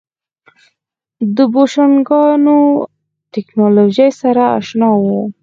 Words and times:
د 1.35 1.37
بوشنګانو 1.53 2.57
ټکنالوژۍ 3.33 4.09
سره 4.21 4.43
اشنا 4.57 4.89
وو. 5.01 5.19